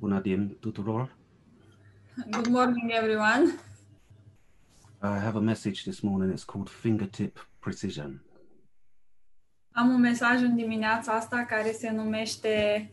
Bună 0.00 0.20
dim 0.20 0.56
tuturor. 0.60 1.16
Good 2.30 2.46
morning, 2.46 2.90
everyone. 2.92 3.44
I 5.02 5.18
have 5.18 5.36
a 5.36 5.40
message 5.40 5.82
this 5.82 6.00
morning. 6.00 6.32
It's 6.32 6.44
called 6.44 6.68
Fingertip 6.68 7.48
Precision. 7.58 8.22
Am 9.72 9.88
un 9.88 10.00
mesaj 10.00 10.42
în 10.42 10.56
dimineața 10.56 11.12
asta 11.12 11.44
care 11.44 11.72
se 11.72 11.90
numește 11.90 12.90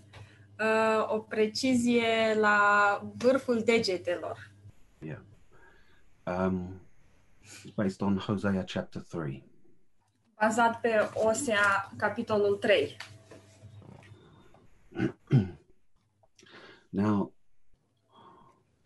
uh, 0.59 1.13
o 1.13 1.19
precizie 1.19 2.37
la 2.39 3.01
vârful 3.17 3.61
degetelor. 3.65 4.51
Yeah. 4.99 5.19
Um, 6.23 6.81
it's 7.65 7.75
based 7.75 8.01
on 8.01 8.17
Hosea 8.17 8.63
chapter 8.63 9.01
3. 9.01 9.43
Bazat 10.41 10.79
pe 10.79 11.09
Osea, 11.13 11.91
capitolul 11.97 12.55
3. 12.55 12.97
Now, 16.89 17.31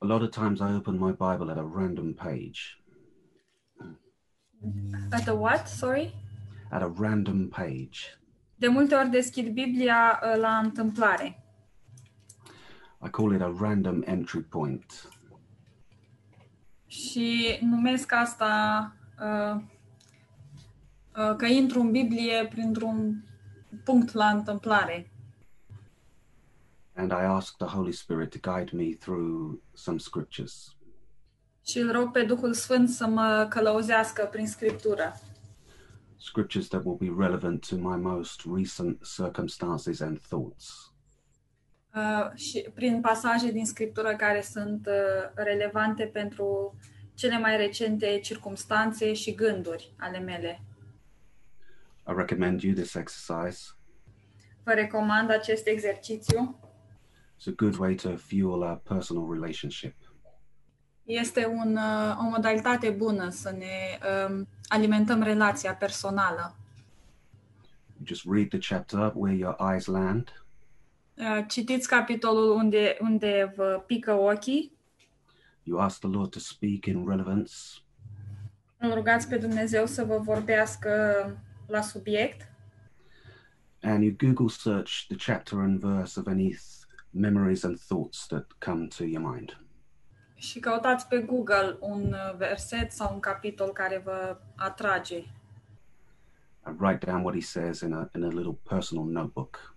a 0.01 0.05
lot 0.05 0.21
of 0.21 0.31
times 0.31 0.61
I 0.61 0.73
open 0.73 0.97
my 0.97 1.11
Bible 1.11 1.51
at 1.51 1.57
a 1.57 1.63
random 1.63 2.13
page. 2.13 2.77
At 5.11 5.25
the 5.25 5.35
what? 5.35 5.67
Sorry? 5.67 6.13
At 6.71 6.81
a 6.81 6.87
random 6.87 7.49
page. 7.49 8.19
De 8.55 8.67
multe 8.67 8.95
ori 8.95 9.09
deschid 9.09 9.53
Biblia 9.53 10.19
uh, 10.23 10.39
la 10.39 10.57
întâmplare. 10.57 11.43
I 13.05 13.09
call 13.09 13.33
it 13.33 13.41
a 13.41 13.55
random 13.59 14.01
entry 14.05 14.43
point. 14.43 15.09
Și 16.85 17.57
numesc 17.61 18.11
asta 18.13 18.95
uh, 19.19 19.61
uh, 21.17 21.35
că 21.35 21.45
intru 21.45 21.79
în 21.79 21.91
Biblie 21.91 22.47
printr-un 22.49 23.23
punct 23.83 24.13
la 24.13 24.29
întâmplare. 24.29 25.10
And 27.01 27.11
I 27.11 27.23
ask 27.23 27.57
the 27.57 27.65
Holy 27.65 27.93
Spirit 27.93 28.31
to 28.31 28.39
guide 28.39 28.73
me 28.73 28.93
through 28.93 29.59
some 29.73 29.97
scriptures. 29.97 30.75
Și 31.65 31.77
îl 31.79 31.91
rog 31.91 32.11
pe 32.11 32.23
Duhul 32.23 32.53
Sfânt 32.53 32.89
să 32.89 33.07
mă 33.07 33.47
călăuzească 33.49 34.27
prin 34.31 34.47
Scriptură. 34.47 35.13
Scriptures 36.17 36.67
that 36.67 36.85
will 36.85 36.97
be 36.97 37.23
relevant 37.23 37.67
to 37.67 37.75
my 37.75 37.97
most 38.01 38.41
recent 38.55 39.01
circumstances 39.15 39.99
and 39.99 40.19
thoughts. 40.19 40.93
Uh, 41.95 42.35
și 42.35 42.69
prin 42.73 43.01
pasaje 43.01 43.51
din 43.51 43.65
Scriptură 43.65 44.15
care 44.15 44.41
sunt 44.41 44.87
uh, 44.87 45.31
relevante 45.35 46.03
pentru 46.03 46.75
cele 47.13 47.39
mai 47.39 47.57
recente 47.57 48.19
circumstanțe 48.19 49.13
și 49.13 49.35
gânduri 49.35 49.93
ale 49.97 50.19
mele. 50.19 50.61
I 52.07 52.13
recommend 52.15 52.61
you 52.61 52.73
this 52.73 52.93
exercise. 52.93 53.61
Vă 54.63 54.71
recomand 54.71 55.29
acest 55.29 55.67
exercițiu. 55.67 56.70
It's 57.41 57.47
a 57.47 57.55
good 57.55 57.77
way 57.77 57.95
to 57.95 58.17
fuel 58.17 58.63
our 58.63 58.77
personal 58.77 59.25
relationship. 59.25 59.95
Este 61.03 61.45
un, 61.45 61.75
uh, 61.75 62.17
o 62.19 62.29
modalitate 62.29 62.89
bună 62.89 63.29
să 63.29 63.51
ne 63.57 63.99
um, 64.29 64.47
alimentăm 64.67 65.21
relația 65.21 65.75
personală. 65.75 66.55
You 67.97 68.05
just 68.05 68.25
read 68.29 68.47
the 68.47 68.75
chapter 68.75 69.11
where 69.15 69.35
your 69.35 69.55
eyes 69.71 69.85
land, 69.85 70.43
Uh, 71.17 71.45
Citiți 71.47 71.87
capitolul 71.87 72.51
unde, 72.51 72.97
unde 73.01 73.53
vă 73.55 73.83
pică 73.87 74.13
ochii, 74.13 74.71
you 75.63 75.79
ask 75.79 75.99
the 75.99 76.09
Lord 76.09 76.29
to 76.29 76.39
speak 76.39 76.85
in 76.85 77.07
relevance, 77.07 77.53
îl 78.77 78.93
rugați 78.93 79.27
pe 79.27 79.37
Dumnezeu 79.37 79.85
să 79.85 80.03
vă 80.03 80.17
vorbească 80.17 80.91
la 81.67 81.81
subiect 81.81 82.51
and 83.81 84.03
you 84.03 84.11
Google 84.11 84.49
search 84.49 85.05
the 85.07 85.15
chapter 85.15 85.59
and 85.59 85.79
verse 85.79 86.19
of 86.19 86.27
any 86.27 86.55
memories 87.11 87.63
and 87.63 87.79
thoughts 87.79 88.27
that 88.27 88.45
come 88.59 88.87
to 88.97 89.03
your 89.03 89.31
mind. 89.33 89.55
și 90.35 90.59
căutați 90.59 91.07
pe 91.07 91.17
Google 91.19 91.77
un 91.79 92.03
uh, 92.13 92.35
verset 92.37 92.91
sau 92.91 93.13
un 93.13 93.19
capitol 93.19 93.71
care 93.71 94.01
vă 94.03 94.37
atrage 94.55 95.23
And 96.63 96.79
write 96.79 97.05
down 97.05 97.23
what 97.23 97.33
he 97.35 97.41
says 97.41 97.79
in 97.81 97.93
a, 97.93 98.09
in 98.15 98.23
a 98.23 98.27
little 98.27 98.57
personal 98.69 99.05
notebook. 99.05 99.75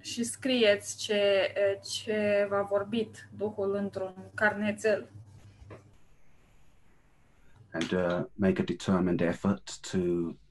și 0.00 0.24
scrieți 0.24 0.96
ce, 0.96 1.52
ce 1.90 2.46
v-a 2.50 2.62
vorbit 2.62 3.28
Duhul 3.36 3.74
într-un 3.74 4.14
carnețel 4.34 5.08
And 7.72 7.92
uh, 7.92 8.24
make 8.34 8.60
a 8.60 8.64
determined 8.64 9.20
effort 9.20 9.80
to 9.90 9.98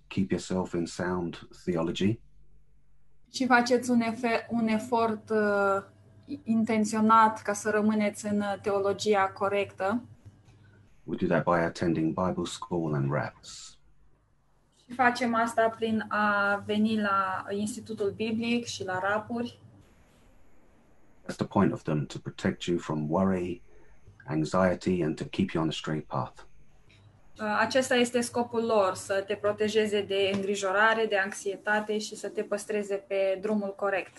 keep 0.07 0.31
yourself 0.31 0.73
in 0.73 0.85
sound 0.85 1.47
theology. 1.66 2.19
și 3.31 3.45
faceți 3.45 3.89
un, 3.89 4.01
efe, 4.01 4.47
un 4.49 4.67
efort 4.67 5.29
uh, 5.29 5.83
intenționat 6.43 7.41
ca 7.41 7.53
să 7.53 7.69
rămâneți 7.69 8.25
în 8.25 8.39
uh, 8.39 8.55
teologia 8.61 9.29
corectă 9.29 10.01
We 11.03 11.15
do 11.15 11.27
that 11.27 11.43
by 11.43 11.63
attending 11.63 12.13
Bible 12.13 12.45
school 12.45 12.93
and 12.93 13.11
RAPS. 13.11 13.77
și 14.87 14.93
facem 14.93 15.35
asta 15.35 15.69
prin 15.77 16.05
a 16.07 16.55
veni 16.65 16.99
la 17.01 17.45
Institutul 17.49 18.11
Biblic 18.15 18.65
și 18.65 18.83
la 18.83 18.99
rapuri. 18.99 19.59
That's 21.23 21.35
the 21.35 21.45
point 21.45 21.73
of 21.73 21.81
them 21.83 22.05
to 22.05 22.19
protect 22.19 22.63
you 22.63 22.77
from 22.77 23.09
worry, 23.09 23.61
anxiety, 24.27 25.01
and 25.03 25.15
to 25.15 25.23
keep 25.23 25.49
you 25.51 25.63
on 25.63 25.69
the 25.69 25.77
straight 25.77 26.05
path. 26.07 26.41
Uh, 27.39 27.57
Acesta 27.59 27.95
este 27.95 28.21
scopul 28.21 28.65
lor, 28.65 28.93
să 28.93 29.23
te 29.27 29.35
protejeze 29.35 30.01
de 30.01 30.31
îngrijorare, 30.33 31.05
de 31.05 31.17
anxietate 31.17 31.97
și 31.97 32.15
să 32.15 32.27
te 32.29 32.43
păstreze 32.43 32.95
pe 32.95 33.37
drumul 33.41 33.73
corect. 33.75 34.17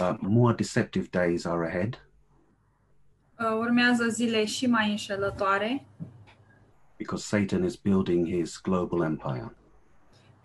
Uh, 0.00 0.16
more 0.20 0.54
deceptive 0.54 1.08
days 1.10 1.44
are 1.44 1.66
ahead 1.66 1.98
Uh, 3.40 3.56
Urmează 3.58 4.08
zile 4.08 4.44
și 4.44 4.66
mai 4.66 4.90
înșelătoare, 4.90 5.84
because 6.96 7.24
Satan 7.24 7.64
is 7.64 7.74
building 7.76 8.26
his 8.26 8.60
global 8.62 9.00
empire, 9.02 9.54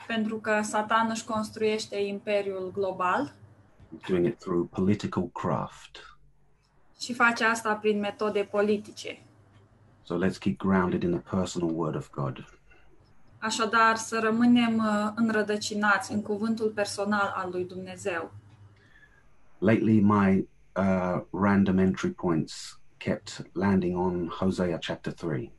pentru 0.07 0.37
că 0.37 0.61
Satan 0.61 1.07
își 1.09 1.25
construiește 1.25 1.97
imperiul 1.97 2.71
global 2.73 3.33
doing 4.07 4.25
it 4.25 4.37
through 4.39 4.69
political 4.71 5.29
craft. 5.33 6.17
și 6.99 7.13
face 7.13 7.43
asta 7.43 7.73
prin 7.75 7.99
metode 7.99 8.47
politice. 8.51 9.21
So 10.03 10.17
let's 10.25 10.37
keep 10.39 10.57
grounded 10.57 11.03
in 11.03 11.11
the 11.11 11.35
personal 11.35 11.75
word 11.75 11.95
of 11.95 12.09
God. 12.11 12.45
Așadar, 13.39 13.95
să 13.95 14.19
rămânem 14.19 14.77
uh, 14.77 15.11
înrădăcinați 15.15 16.11
în 16.11 16.21
cuvântul 16.21 16.69
personal 16.69 17.33
al 17.35 17.49
lui 17.51 17.65
Dumnezeu. 17.65 18.31
Lately, 19.59 19.99
my 19.99 20.47
uh, 20.75 21.19
random 21.31 21.79
entry 21.79 22.09
points 22.11 22.79
kept 22.97 23.41
landing 23.53 23.95
on 23.97 24.27
Hosea 24.27 24.77
chapter 24.77 25.13
3. 25.13 25.51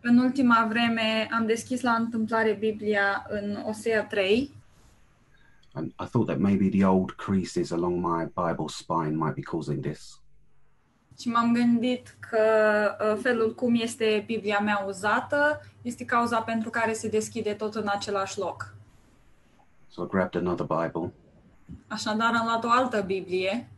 În 0.00 0.18
ultima 0.18 0.66
vreme 0.68 1.28
am 1.32 1.46
deschis 1.46 1.80
la 1.80 1.92
întâmplare 1.92 2.56
Biblia 2.60 3.26
în 3.28 3.56
Osea 3.66 4.04
3 4.04 4.50
And 5.74 5.86
I 5.86 6.04
thought 6.04 6.26
that 6.26 6.38
maybe 6.38 6.68
the 6.68 6.84
old 6.84 7.10
creases 7.16 7.70
along 7.70 8.04
my 8.04 8.24
Bible 8.24 8.68
spine 8.68 9.16
might 9.16 9.34
be 9.34 9.40
causing 9.40 9.80
this. 9.80 10.22
și 11.20 11.28
m-am 11.28 11.52
gândit 11.52 12.16
că 12.30 12.38
uh, 13.00 13.18
felul 13.22 13.54
cum 13.54 13.74
este 13.74 14.22
Biblia 14.26 14.58
mea 14.58 14.84
uzată 14.86 15.60
este 15.82 16.04
cauza 16.04 16.40
pentru 16.40 16.70
care 16.70 16.92
se 16.92 17.08
deschide 17.08 17.52
tot 17.52 17.74
în 17.74 17.86
același 17.86 18.38
loc. 18.38 18.74
So 19.88 20.04
I 20.04 20.06
grabbed 20.08 20.46
another 20.46 20.66
Bible, 20.66 21.12
Așadar 21.88 22.34
am 22.34 22.44
luat 22.44 22.64
o 22.64 22.70
altă 22.70 23.00
Biblie, 23.00 23.68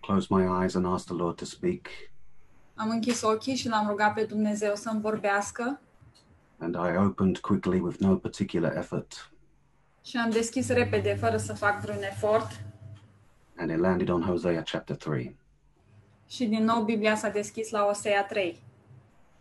closed 0.00 0.28
my 0.30 0.62
eyes, 0.62 0.74
and 0.74 0.86
asked 0.86 1.06
the 1.16 1.24
Lord 1.24 1.36
to 1.36 1.44
speak. 1.44 1.86
am 2.74 2.90
închis 2.90 3.22
ochii 3.22 3.54
și 3.54 3.68
l-am 3.68 3.88
rugat 3.88 4.14
pe 4.14 4.24
Dumnezeu 4.24 4.74
să-mi 4.74 5.00
vorbească 5.00 5.80
And 6.58 6.74
I 6.74 6.96
opened 6.96 7.38
quickly 7.38 7.80
with 7.80 7.98
no 7.98 8.14
particular 8.16 8.76
effort, 8.76 9.30
și 10.04 10.16
am 10.16 10.30
deschis 10.30 10.68
repede 10.68 11.14
fără 11.14 11.36
să 11.36 11.54
fac 11.54 11.80
vreun 11.80 12.02
efort 12.02 12.60
and 13.56 13.70
it 13.70 13.76
landed 13.78 14.08
on 14.08 14.22
Hosea 14.22 14.62
chapter 14.62 14.96
3. 14.96 15.36
și 16.28 16.44
din 16.46 16.64
nou 16.64 16.82
Biblia 16.84 17.14
s-a 17.14 17.28
deschis 17.28 17.70
la 17.70 17.86
Osea 17.86 18.24
3 18.24 18.62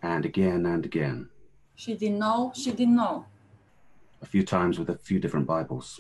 And 0.01 0.25
again 0.25 0.65
and 0.65 0.83
again, 0.85 1.29
și 1.73 1.94
din 1.94 2.15
nou 2.17 2.51
și 2.53 2.71
din 2.71 2.94
nou. 2.94 3.27
a 4.21 4.25
few 4.25 4.44
times 4.44 4.77
with 4.77 4.89
a 4.89 4.95
few 5.01 5.19
different 5.19 5.45
Bibles. 5.45 5.95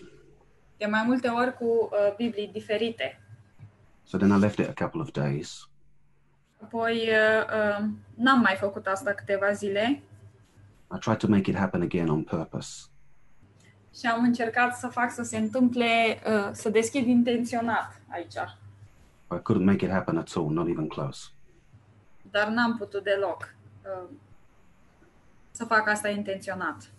De 0.79 0.85
mai 0.85 1.03
multe 1.05 1.27
ori 1.27 1.53
cu 1.57 1.65
uh, 1.65 2.15
Biblii 2.15 2.49
diferite. 2.53 3.21
So 4.03 4.17
then 4.17 4.29
I 4.31 4.39
left 4.39 4.59
it 4.59 4.67
a 4.77 4.83
couple 4.83 5.01
of 5.01 5.11
days, 5.11 5.69
Apoi 6.63 6.93
uh, 7.09 7.45
uh, 7.79 7.85
n-am 8.15 8.39
mai 8.39 8.55
făcut 8.59 8.87
asta 8.87 9.11
câteva 9.13 9.51
zile 9.51 10.01
I 10.95 10.97
tried 10.99 11.17
to 11.17 11.27
make 11.27 11.49
it 11.49 11.57
happen 11.57 11.81
again 11.81 12.07
on 12.09 12.23
purpose. 12.23 12.85
și 13.99 14.05
am 14.05 14.23
încercat 14.23 14.75
să 14.77 14.87
fac 14.87 15.11
să 15.11 15.23
se 15.23 15.37
întâmple, 15.37 16.19
uh, 16.27 16.49
să 16.51 16.69
deschid 16.69 17.07
intenționat 17.07 18.01
aici, 18.07 18.33
I 19.31 19.37
couldn't 19.37 19.65
make 19.65 19.85
it 19.85 19.91
happen 19.91 20.17
at 20.17 20.31
all, 20.35 20.49
not 20.49 20.67
even 20.67 20.87
close. 20.87 21.29
dar 22.31 22.47
n-am 22.47 22.77
putut 22.77 23.03
deloc 23.03 23.55
uh, 23.83 24.09
să 25.51 25.65
fac 25.65 25.87
asta 25.87 26.09
intenționat. 26.09 26.91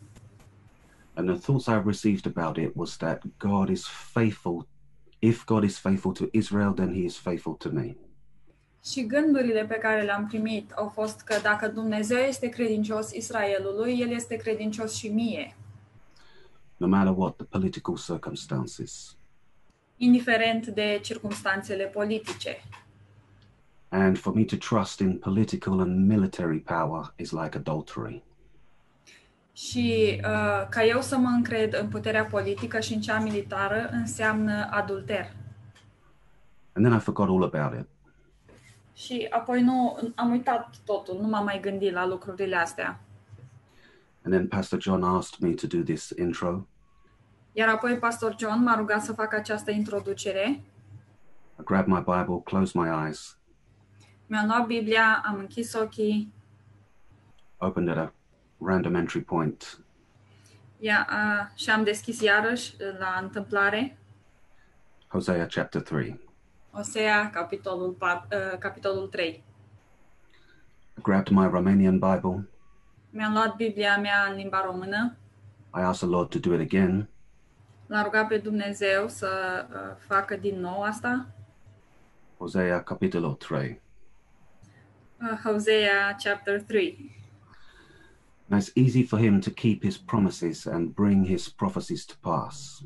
And 1.20 1.28
the 1.28 1.38
thoughts 1.38 1.66
I 1.66 1.74
received 1.74 2.26
about 2.26 2.56
it 2.56 2.74
was 2.74 2.96
that 2.96 3.22
God 3.38 3.68
is 3.68 3.86
faithful 3.86 4.66
If 5.22 5.44
God 5.44 5.64
is 5.64 5.78
faithful 5.78 6.12
to 6.12 6.28
Israel, 6.32 6.72
then 6.72 6.94
he 6.94 7.04
is 7.04 7.16
faithful 7.16 7.54
to 7.54 7.68
me. 7.70 7.96
Și 8.84 9.06
gândurile 9.06 9.64
pe 9.64 9.74
care 9.74 10.02
le-am 10.02 10.26
primit 10.26 10.70
au 10.70 10.88
fost 10.88 11.20
că 11.20 11.38
dacă 11.42 11.68
Dumnezeu 11.68 12.18
este 12.18 12.48
credincios 12.48 13.12
Israelului, 13.12 14.00
El 14.00 14.10
este 14.10 14.36
credincios 14.36 14.94
și 14.94 15.08
mie, 15.08 15.56
no 16.76 16.86
matter 16.86 17.12
what 17.16 17.36
the 17.36 17.44
political 17.44 17.96
circumstances. 17.96 19.16
indiferent 19.96 20.66
de 20.66 20.98
circumstanțele 21.02 21.84
politice. 21.84 22.56
And 23.88 24.18
for 24.18 24.34
me 24.34 24.44
to 24.44 24.56
trust 24.56 25.00
in 25.00 25.18
political 25.18 25.80
and 25.80 26.06
military 26.08 26.58
power 26.58 27.14
is 27.16 27.30
like 27.30 27.56
adultery. 27.56 28.22
Și 29.52 30.20
uh, 30.24 30.66
ca 30.68 30.84
eu 30.84 31.00
să 31.00 31.16
mă 31.16 31.28
încred 31.28 31.74
în 31.80 31.88
puterea 31.88 32.24
politică 32.24 32.80
și 32.80 32.94
în 32.94 33.00
cea 33.00 33.18
militară 33.18 33.88
înseamnă 33.92 34.68
adulter. 34.70 35.32
And 36.72 36.86
then 36.86 36.98
I 36.98 37.00
forgot 37.00 37.28
all 37.28 37.42
about 37.42 37.80
it. 37.80 37.86
Și 38.94 39.26
apoi 39.30 39.62
nu 39.62 39.98
am 40.14 40.30
uitat 40.30 40.68
totul, 40.84 41.18
nu 41.20 41.28
m-am 41.28 41.44
mai 41.44 41.60
gândit 41.60 41.92
la 41.92 42.06
lucrurile 42.06 42.56
astea. 42.56 43.00
And 44.22 44.34
then 44.34 44.48
Pastor 44.48 44.80
John 44.80 45.02
asked 45.02 45.48
me 45.48 45.54
to 45.54 45.66
do 45.66 45.82
this 45.82 46.10
intro. 46.18 46.66
Iar 47.52 47.68
apoi 47.68 47.98
pastor 47.98 48.34
John 48.38 48.62
m-a 48.62 48.74
rugat 48.74 49.02
să 49.02 49.12
fac 49.12 49.34
această 49.34 49.70
introducere. 49.70 50.62
I 51.60 51.62
grabbed 51.64 51.94
my 51.94 52.00
Bible, 52.00 52.40
closed 52.44 52.74
my 52.74 53.06
eyes, 53.06 53.40
Mi-am 54.30 54.46
luat 54.46 54.66
Biblia, 54.66 55.22
am 55.26 55.38
închis 55.38 55.74
ochii, 55.74 56.32
opened 57.56 57.88
at 57.88 57.96
a 57.96 58.12
random 58.60 58.94
entry 58.94 59.20
point, 59.20 59.78
ia, 60.78 61.06
a, 61.10 61.50
și 61.54 61.70
am 61.70 61.84
deschis 61.84 62.20
iarăși 62.20 62.74
la 62.98 63.18
întâmplare 63.22 63.98
Hosea 65.08 65.46
chapter 65.46 65.82
3. 65.82 66.20
Osea, 66.72 67.30
capitolul, 67.30 67.96
uh, 68.00 68.58
capitolul 68.58 69.08
3. 69.08 69.42
I 70.98 71.00
grabbed 71.02 71.32
my 71.32 71.48
Romanian 71.50 71.98
Bible. 71.98 72.48
Mi-am 73.10 73.32
luat 73.32 73.56
Biblia 73.56 73.98
mea 73.98 74.26
în 74.30 74.36
limba 74.36 74.62
română, 74.64 75.16
I 75.74 75.80
asked 75.80 76.08
the 76.08 76.16
Lord 76.16 76.28
to 76.28 76.38
do 76.38 76.54
it 76.54 76.60
again. 76.60 77.08
l-am 77.86 78.04
rugat 78.04 78.28
pe 78.28 78.38
Dumnezeu 78.38 79.08
să 79.08 79.64
uh, 79.72 79.96
facă 80.06 80.36
din 80.36 80.60
nou 80.60 80.82
asta. 80.82 81.26
Hosea 82.38 82.82
capitolo 82.82 83.32
3. 83.32 83.80
Uh, 85.20 85.40
Hosea, 85.44 86.16
chapter 86.22 86.62
3. 86.62 87.19
Now 88.50 88.58
it's 88.58 88.72
easy 88.74 89.04
for 89.04 89.18
him 89.18 89.40
to 89.40 89.50
keep 89.50 89.82
his 89.84 89.96
promises 89.96 90.66
and 90.66 90.94
bring 90.94 91.24
his 91.26 91.48
prophecies 91.48 92.04
to 92.04 92.14
pass. 92.20 92.82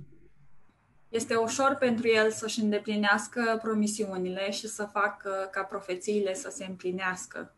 Este 1.09 1.35
ușor 1.35 1.77
pentru 1.79 2.09
el 2.09 2.31
să-și 2.31 2.61
îndeplinească 2.61 3.59
promisiunile 3.63 4.51
și 4.51 4.69
să 4.69 4.89
facă 4.93 5.49
ca 5.53 5.63
profețiile 5.63 6.35
să 6.35 6.51
se 6.51 6.65
împlinească, 6.65 7.55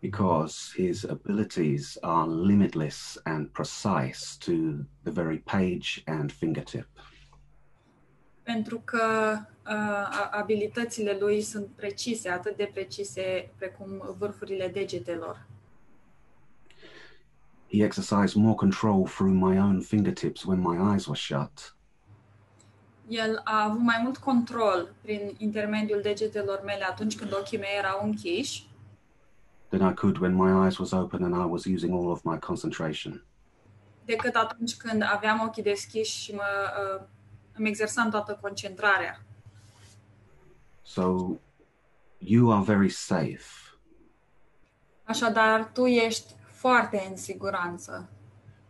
because 0.00 0.72
his 0.74 1.04
abilities 1.04 1.96
are 2.00 2.30
limitless 2.30 3.20
and 3.24 3.48
precise 3.48 4.36
to 4.38 4.52
the 5.02 5.10
very 5.22 5.38
page 5.38 6.02
and 6.04 6.32
fingertip. 6.32 6.86
pentru 8.42 8.80
că 8.84 9.36
uh, 9.66 9.72
a- 9.72 10.30
abilitățile 10.32 11.16
lui 11.20 11.40
sunt 11.42 11.66
precise, 11.66 12.28
atât 12.28 12.56
de 12.56 12.70
precise 12.72 13.50
precum 13.56 14.14
vârfurile 14.18 14.68
degetelor. 14.68 15.46
He 17.76 17.84
exercised 17.84 18.36
more 18.36 18.56
control 18.56 19.06
through 19.06 19.34
my 19.34 19.58
own 19.58 19.82
fingertips 19.82 20.46
when 20.46 20.60
my 20.68 20.76
eyes 20.90 21.06
were 21.08 21.20
shut 21.28 21.74
El 23.08 23.40
a 23.44 23.64
avut 23.64 23.80
mai 23.80 24.00
mult 24.02 24.16
control 24.16 24.88
prin 25.02 25.34
intermediul 25.38 26.00
degetelor 26.02 26.62
mele 26.64 26.84
atunci 26.84 27.16
când 27.16 27.32
ochii 27.34 27.58
mei 27.58 27.76
erau 27.78 28.00
închiși, 28.04 28.66
than 29.68 29.90
I 29.90 29.94
could 29.94 30.18
when 30.18 30.34
my 30.34 30.64
eyes 30.64 30.78
was 30.78 30.92
open 30.92 31.22
and 31.22 31.34
I 31.34 31.44
was 31.44 31.64
using 31.64 31.92
all 31.92 32.10
of 32.10 32.22
my 32.22 32.38
concentration. 32.38 33.24
decât 34.04 34.34
atunci 34.34 34.74
când 34.76 35.02
aveam 35.02 35.40
ochii 35.40 35.62
deschiși 35.62 36.22
și 36.22 36.34
mă, 36.34 36.42
uh, 36.98 37.06
îmi 37.52 37.68
exersam 37.68 38.10
toată 38.10 38.38
concentrarea. 38.40 39.22
So 40.82 41.36
you 42.18 42.52
are 42.52 42.62
very 42.64 42.88
safe 42.88 43.66
Așadar, 45.04 45.70
tu 45.72 45.86
ești 45.86 46.34
foarte 46.56 47.06
în 47.10 47.16
siguranță, 47.16 48.08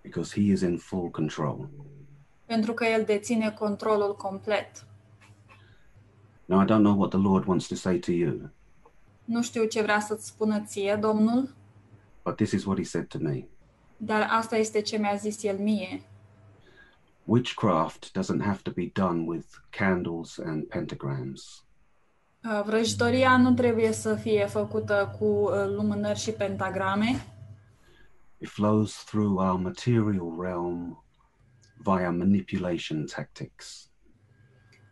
because 0.02 0.40
he 0.40 0.52
is 0.52 0.60
in 0.60 0.78
full 0.78 1.10
control. 1.10 1.68
pentru 2.44 2.72
că 2.72 2.84
el 2.84 3.04
deține 3.04 3.50
controlul 3.50 4.16
complet. 4.16 4.86
Now 6.44 6.60
I 6.62 6.64
don't 6.64 6.82
know 6.82 6.98
what 6.98 7.10
the 7.10 7.18
Lord 7.18 7.46
wants 7.46 7.66
to 7.66 7.74
say 7.74 7.98
to 7.98 8.10
you, 8.12 8.50
Nu 9.24 9.42
știu 9.42 9.64
ce 9.64 9.82
vrea 9.82 10.00
să-ți 10.00 10.26
spună 10.26 10.60
ție, 10.60 10.96
Domnul, 11.00 11.54
but 12.24 12.36
this 12.36 12.50
is 12.50 12.64
what 12.64 12.78
he 12.78 12.84
said 12.84 13.06
to 13.06 13.18
me. 13.20 13.44
dar 13.96 14.26
asta 14.30 14.56
este 14.56 14.80
ce 14.80 14.96
mi-a 14.96 15.14
zis 15.14 15.42
el 15.42 15.58
mie. 15.58 16.02
Witchcraft 17.24 18.10
doesn't 18.18 18.42
have 18.44 18.58
to 18.62 18.70
be 18.70 18.90
done 18.92 19.24
with 19.26 19.46
candles 19.70 20.38
and 20.38 20.64
pentagrams. 20.64 21.64
Uh, 22.44 22.62
Vrăjitoria 22.64 23.36
nu 23.36 23.52
trebuie 23.54 23.92
să 23.92 24.14
fie 24.14 24.46
făcută 24.46 25.14
cu 25.18 25.24
uh, 25.24 25.50
lumânări 25.66 26.18
și 26.18 26.30
pentagrame, 26.30 27.26
It 28.38 28.48
flows 28.48 28.94
through 28.94 29.38
our 29.40 29.58
material 29.58 30.36
realm 30.38 31.04
via 31.76 32.10
manipulation 32.10 33.06
tactics. 33.06 33.90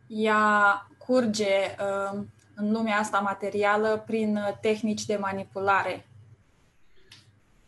ea 0.07 0.89
curge 0.99 1.77
uh, 1.81 2.21
în 2.55 2.73
lumea 2.73 2.99
asta 2.99 3.19
materială 3.21 4.03
prin 4.07 4.37
uh, 4.37 4.59
tehnici 4.61 5.05
de 5.05 5.17
manipulare 5.17 6.09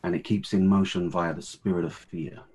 and 0.07 0.15
it 0.15 0.23
keeps 0.23 0.53
in 0.53 0.67
motion 0.67 1.11
via 1.11 1.33
the 1.33 1.43
spirit 1.43 1.85
of 1.85 2.05
fear. 2.11 2.49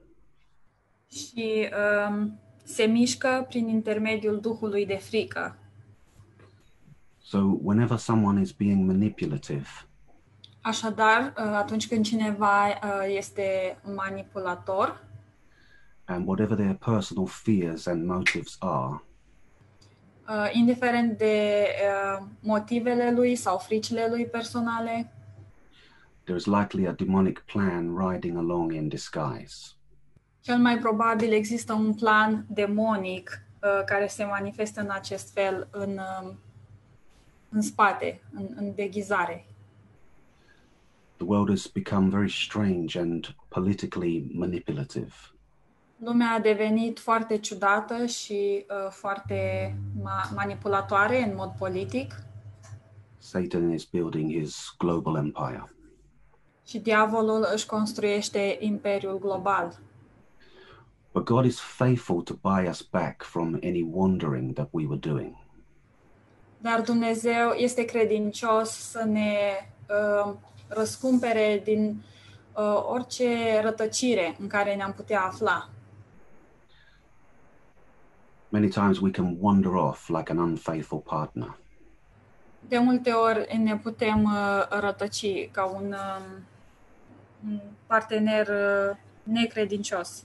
și 1.07 1.69
um, 2.07 2.39
se 2.63 2.83
mișcă 2.83 3.45
prin 3.49 3.67
intermediul 3.67 4.39
duhului 4.39 4.85
de 4.85 4.95
frică. 4.95 5.55
So, 7.17 7.37
whenever 7.39 7.97
someone 7.97 8.41
is 8.41 8.51
being 8.51 8.85
manipulative, 8.87 9.67
Așadar, 10.61 11.33
uh, 11.37 11.53
atunci 11.55 11.87
când 11.87 12.05
cineva 12.05 12.67
uh, 12.67 13.05
este 13.07 13.77
manipulator, 13.95 15.03
and 16.05 16.27
whatever 16.27 16.57
their 16.57 16.73
personal 16.73 17.27
fears 17.27 17.85
and 17.85 18.05
motives 18.05 18.55
are, 18.59 19.03
uh, 20.29 20.49
indiferent 20.51 21.17
de 21.17 21.67
uh, 22.19 22.25
motivele 22.39 23.11
lui 23.11 23.35
sau 23.35 23.57
fricile 23.57 24.07
lui 24.09 24.25
personale, 24.25 25.11
there 26.23 26.37
is 26.37 26.45
likely 26.45 26.87
a 26.87 26.91
demonic 26.91 27.39
plan 27.39 27.97
riding 27.97 28.37
along 28.37 28.73
in 28.73 28.87
disguise. 28.87 29.75
cel 30.41 30.57
mai 30.57 30.77
probabil 30.77 31.33
există 31.33 31.73
un 31.73 31.93
plan 31.93 32.45
demonic 32.49 33.41
uh, 33.61 33.83
care 33.85 34.07
se 34.07 34.23
manifestă 34.23 34.81
în 34.81 34.89
acest 34.91 35.33
fel 35.33 35.67
în, 35.71 35.97
uh, 35.97 36.33
în 37.49 37.61
spate, 37.61 38.21
în, 38.33 38.47
în 38.55 38.75
deghizare. 38.75 39.45
The 41.31 41.37
world 41.37 41.51
has 41.51 41.67
become 41.67 42.09
very 42.11 42.29
strange 42.29 42.97
and 42.97 43.33
politically 43.49 44.29
manipulative. 44.33 45.13
Lumea 45.97 46.33
a 46.33 46.39
devenit 46.39 46.99
foarte 46.99 47.37
ciudată 47.37 48.05
și 48.05 48.65
uh, 48.69 48.89
foarte 48.89 49.75
ma- 49.99 50.35
manipulatoare 50.35 51.23
în 51.23 51.35
mod 51.35 51.51
politic 51.57 52.15
Satan 53.17 53.71
is 53.71 53.83
building 53.83 54.31
his 54.31 54.75
global 54.77 55.15
empire. 55.15 55.73
și 56.65 56.79
diavolul 56.79 57.47
își 57.53 57.65
construiește 57.65 58.57
imperiul 58.59 59.19
global. 59.19 59.79
But 61.11 61.23
God 61.23 61.45
is 61.45 61.59
faithful 61.59 62.21
to 62.21 62.33
buy 62.41 62.67
us 62.69 62.81
back 62.81 63.23
from 63.23 63.53
any 63.53 63.89
wandering 63.91 64.53
that 64.53 64.67
we 64.71 64.85
were 64.85 64.99
doing. 64.99 65.35
Dar 66.57 66.81
Dumnezeu 66.81 67.49
este 67.49 67.85
credincios 67.85 68.69
să 68.69 69.03
ne 69.03 69.37
uh, 69.89 70.33
răscumpere 70.73 71.61
din 71.63 72.03
uh, 72.53 72.83
orice 72.89 73.59
rătăcire 73.61 74.35
în 74.39 74.47
care 74.47 74.75
ne-am 74.75 74.93
putea 74.93 75.21
afla. 75.21 75.69
Many 78.49 78.67
times 78.67 78.99
we 78.99 79.11
can 79.11 79.37
wander 79.39 79.71
off 79.71 80.09
like 80.09 80.31
an 80.31 80.37
unfaithful 80.37 80.99
partner. 80.99 81.57
De 82.67 82.77
multe 82.77 83.11
ori 83.11 83.57
ne 83.57 83.77
putem 83.77 84.23
uh, 84.23 84.79
rătăci 84.79 85.51
ca 85.51 85.65
un, 85.65 85.95
um, 85.95 86.43
un 87.45 87.59
partener 87.87 88.47
uh, 88.47 88.97
necredincios. 89.23 90.23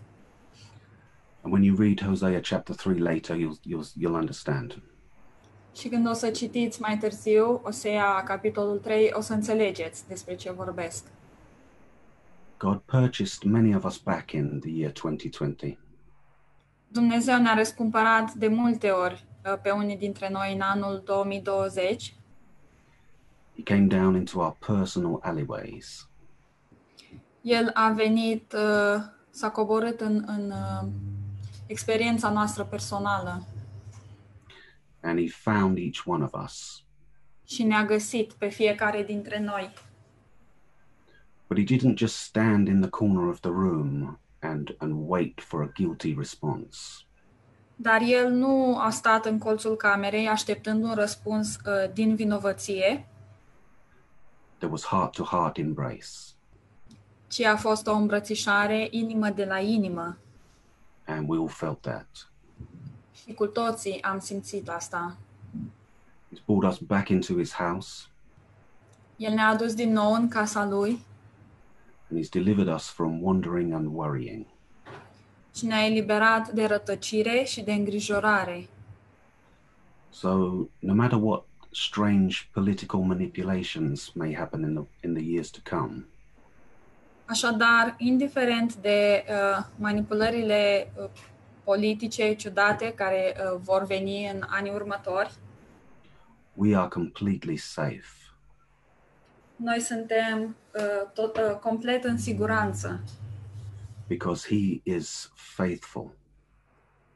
And 1.43 1.53
when 1.53 1.63
you 1.63 1.77
read 1.77 2.01
Hosea 2.01 2.41
chapter 2.41 2.75
3 2.75 2.99
later, 2.99 3.37
you'll, 3.37 3.59
you'll, 3.63 3.87
you'll 3.95 4.17
understand. 4.17 4.83
Și 5.79 5.89
când 5.89 6.09
o 6.09 6.13
să 6.13 6.31
citiți 6.31 6.81
mai 6.81 6.99
târziu 6.99 7.61
Osea, 7.65 8.23
capitolul 8.23 8.79
3, 8.79 9.11
o 9.13 9.21
să 9.21 9.33
înțelegeți 9.33 10.09
despre 10.09 10.35
ce 10.35 10.53
vorbesc. 10.53 11.05
God 12.59 12.79
purchased 12.79 13.43
many 13.43 13.75
of 13.75 13.85
us 13.85 13.97
back 13.97 14.33
in 14.33 14.61
the 14.61 14.71
year 14.71 14.93
2020. 14.93 15.79
Dumnezeu 16.89 17.41
ne-a 17.41 17.55
răscumpărat 17.55 18.33
de 18.33 18.47
multe 18.49 18.91
ori 18.91 19.25
uh, 19.45 19.59
pe 19.63 19.71
unii 19.71 19.97
dintre 19.97 20.29
noi 20.33 20.55
în 20.55 20.61
anul 20.61 21.03
2020. 21.05 22.15
He 23.55 23.63
came 23.63 23.87
down 23.87 24.15
into 24.15 24.39
our 24.39 24.57
personal 24.67 25.19
alleyways. 25.23 26.09
El 27.41 27.71
a 27.75 27.93
venit, 27.93 28.53
uh, 28.53 29.03
s-a 29.31 29.51
coborât 29.51 30.01
în, 30.01 30.25
în 30.27 30.51
uh, 30.51 30.89
experiența 31.67 32.31
noastră 32.31 32.65
personală 32.65 33.43
and 35.07 35.19
he 35.19 35.29
found 35.29 35.79
each 35.79 36.03
one 36.07 36.25
of 36.25 36.33
us. 36.45 36.81
și 37.45 37.63
ne-a 37.63 37.85
găsit 37.85 38.33
pe 38.33 38.49
fiecare 38.49 39.03
dintre 39.03 39.41
noi. 39.41 39.73
But 41.49 41.59
he 41.59 41.65
didn't 41.77 41.97
just 41.97 42.17
stand 42.17 42.69
in 42.69 42.81
the 42.81 42.91
corner 42.91 43.29
of 43.29 43.41
the 43.41 43.51
room 43.51 44.19
and, 44.41 44.75
and 44.79 44.93
wait 45.09 45.41
for 45.41 45.63
a 45.63 45.71
guilty 45.75 46.15
response. 46.19 46.79
Dar 47.77 48.01
el 48.03 48.31
nu 48.31 48.79
a 48.79 48.91
stat 48.91 49.25
în 49.27 49.39
colțul 49.39 49.77
camerei 49.77 50.29
așteptând 50.29 50.85
un 50.85 50.95
răspuns 50.95 51.57
uh, 51.57 51.93
din 51.93 52.15
vinovăție, 52.15 53.07
There 54.59 54.71
was 54.73 54.85
heart 54.85 55.13
to 55.13 55.23
heart 55.23 55.57
embrace. 55.57 56.07
ci 57.29 57.41
a 57.41 57.57
fost 57.57 57.87
o 57.87 57.93
îmbrățișare 57.93 58.89
inimă 58.91 59.29
de 59.29 59.45
la 59.45 59.59
inimă. 59.59 60.17
And 61.07 61.29
we 61.29 61.39
all 61.39 61.49
felt 61.49 61.81
that. 61.81 62.31
Și 63.25 63.33
cu 63.35 63.47
toții 63.47 64.03
am 64.03 64.19
simțit 64.19 64.69
asta. 64.69 65.17
He's 66.33 66.45
brought 66.45 66.73
us 66.73 66.79
back 66.79 67.09
into 67.09 67.35
his 67.35 67.53
house 67.53 68.07
El 69.17 69.33
ne-a 69.33 69.49
adus 69.49 69.75
din 69.75 69.93
nou 69.93 70.13
în 70.13 70.29
casa 70.29 70.65
lui 70.65 70.99
and 72.11 72.19
he's 72.19 72.31
delivered 72.31 72.69
us 72.69 72.89
from 72.89 73.23
wandering 73.23 73.73
and 73.73 73.87
worrying. 73.95 74.47
și 75.57 75.67
ne-a 75.67 75.87
eliberat 75.87 76.51
de 76.51 76.65
rătăcire 76.65 77.43
și 77.45 77.61
de 77.63 77.73
îngrijorare. 77.73 78.69
So, 80.11 80.29
no 80.79 80.95
matter 80.95 81.19
what 81.23 81.45
strange 81.71 82.49
political 82.53 83.01
manipulations 83.01 84.11
may 84.15 84.35
happen 84.35 84.63
in 84.63 84.75
the, 84.75 85.09
in 85.09 85.15
the 85.15 85.23
years 85.23 85.51
to 85.51 85.77
come, 85.77 86.05
Așadar, 87.25 87.95
indiferent 87.99 88.75
de 88.75 89.25
uh, 89.29 89.65
manipulările 89.79 90.93
uh, 90.99 91.09
politice 91.67 92.35
ciudate 92.35 92.93
care 92.95 93.37
uh, 93.37 93.61
vor 93.63 93.85
veni 93.85 94.31
în 94.31 94.43
anii 94.47 94.73
următori, 94.73 95.35
we 96.55 96.77
are 96.77 96.89
completely 96.89 97.57
safe. 97.57 98.15
Noi 99.57 99.81
suntem 99.81 100.57
uh, 100.75 101.11
tot, 101.15 101.37
uh, 101.37 101.59
complet 101.61 102.05
în 102.05 102.19
siguranță, 102.19 103.01
because 104.07 104.49
he 104.49 104.81
is 104.83 105.33
faithful. 105.35 106.11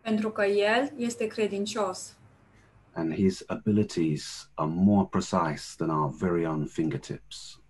Pentru 0.01 0.31
că 0.31 0.45
El 0.45 0.93
este 0.97 1.27
credincios. 1.27 2.15
And 2.93 3.15
his 3.15 3.45
abilities 3.47 4.51
are 4.55 4.71
more 4.75 5.09
precise 5.11 5.75
than 5.77 5.91
our 5.91 6.11
very 6.11 6.47
own 6.47 6.67
fingertips. 6.67 7.61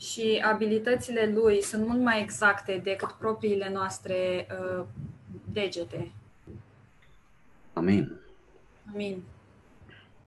și 0.00 0.42
abilitățile 0.44 1.32
Lui 1.34 1.62
sunt 1.62 1.86
mult 1.86 2.00
mai 2.00 2.20
exacte 2.20 2.80
decât 2.84 3.10
propriile 3.10 3.70
noastre 3.72 4.46
uh, 4.78 4.84
Déllate. 5.46 6.12
Amén. 7.74 8.18
Amén. 8.88 9.24